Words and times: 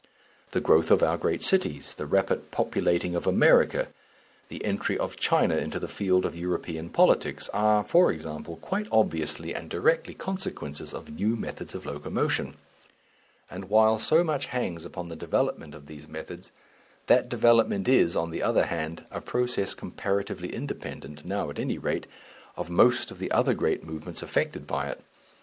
The 0.49 0.59
growth 0.61 0.89
of 0.89 1.03
our 1.03 1.15
great 1.15 1.43
cities, 1.43 1.93
the 1.93 2.07
rapid 2.07 2.49
populating 2.49 3.13
of 3.13 3.27
America, 3.27 3.89
the 4.49 4.65
entry 4.65 4.97
of 4.97 5.15
China 5.15 5.55
into 5.55 5.79
the 5.79 5.87
field 5.87 6.25
of 6.25 6.35
European 6.35 6.89
politics 6.89 7.49
are, 7.49 7.83
for 7.83 8.11
example, 8.11 8.55
quite 8.55 8.87
obviously 8.91 9.53
and 9.53 9.69
directly 9.69 10.15
consequences 10.15 10.91
of 10.95 11.11
new 11.11 11.35
methods 11.35 11.75
of 11.75 11.85
locomotion. 11.85 12.55
And 13.47 13.65
while 13.69 13.99
so 13.99 14.23
much 14.23 14.47
hangs 14.47 14.85
upon 14.85 15.09
the 15.09 15.15
development 15.15 15.75
of 15.75 15.85
these 15.85 16.07
methods, 16.07 16.51
that 17.05 17.29
development 17.29 17.87
is, 17.87 18.15
on 18.15 18.31
the 18.31 18.41
other 18.41 18.65
hand, 18.65 19.05
a 19.11 19.21
process 19.21 19.75
comparatively 19.75 20.51
independent, 20.51 21.25
now 21.25 21.51
at 21.51 21.59
any 21.59 21.77
rate, 21.77 22.07
of 22.57 22.71
most 22.71 23.11
of 23.11 23.19
the 23.19 23.29
other 23.29 23.53
great 23.53 23.83
movements 23.83 24.23
affected 24.23 24.65
by 24.65 24.87
it. 24.87 24.99